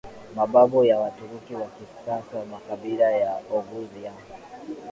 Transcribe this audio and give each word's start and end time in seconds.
Mababu 0.35 0.83
ya 0.85 0.99
Waturuki 0.99 1.55
wa 1.55 1.67
kisasa 1.67 2.45
makabila 2.45 3.11
ya 3.11 3.41
Oguz 3.51 3.89
ya 4.03 4.13